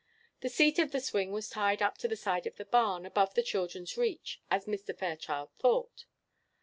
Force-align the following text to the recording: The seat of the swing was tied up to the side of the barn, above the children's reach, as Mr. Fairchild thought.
The 0.39 0.49
seat 0.49 0.79
of 0.79 0.89
the 0.89 0.99
swing 0.99 1.31
was 1.31 1.47
tied 1.47 1.79
up 1.79 1.95
to 1.99 2.07
the 2.07 2.15
side 2.15 2.47
of 2.47 2.55
the 2.55 2.65
barn, 2.65 3.05
above 3.05 3.35
the 3.35 3.43
children's 3.43 3.97
reach, 3.97 4.41
as 4.49 4.65
Mr. 4.65 4.97
Fairchild 4.97 5.51
thought. 5.59 6.05